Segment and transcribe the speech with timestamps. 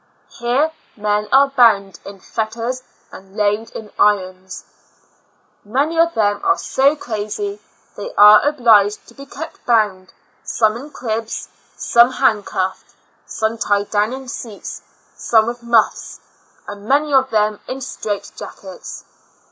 [0.39, 4.63] Here men are bound in fetters and laid in irons!
[5.63, 7.61] Many of them are so crazy
[7.95, 10.11] they are obliged to be kept bound,
[10.43, 12.95] some in cribs, some hand cuffed,
[13.27, 14.81] some tied down in seats,
[15.15, 16.19] some with muffs,
[16.67, 19.05] and mau}^ of them in strait jackets.